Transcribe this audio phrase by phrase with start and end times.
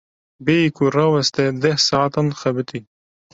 [0.45, 2.79] Bêyî ku raweste deh saetan xebitî.